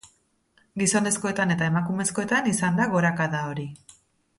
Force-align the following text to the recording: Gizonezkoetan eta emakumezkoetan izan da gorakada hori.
Gizonezkoetan 0.83 1.55
eta 1.57 1.69
emakumezkoetan 1.73 2.53
izan 2.57 2.83
da 2.85 2.91
gorakada 2.97 3.47
hori. 3.53 3.73